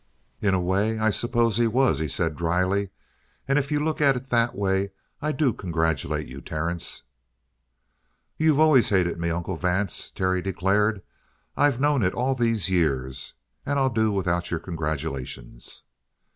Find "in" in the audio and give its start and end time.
0.41-0.55, 4.23-4.29